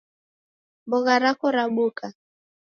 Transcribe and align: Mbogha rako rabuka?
Mbogha 0.87 1.13
rako 1.23 1.47
rabuka? 1.55 2.05